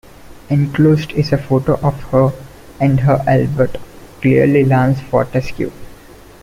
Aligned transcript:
Enclosed 0.49 1.11
is 1.11 1.31
a 1.31 1.37
photo 1.37 1.75
of 1.81 1.93
her 2.09 2.33
and 2.79 3.01
her 3.01 3.23
Albert, 3.27 3.77
clearly 4.19 4.65
Lance 4.65 4.99
Fortescue. 4.99 5.69